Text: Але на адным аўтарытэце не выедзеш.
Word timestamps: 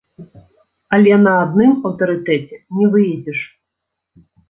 Але 0.97 1.13
на 1.27 1.35
адным 1.43 1.77
аўтарытэце 1.91 2.61
не 2.81 2.85
выедзеш. 2.97 3.49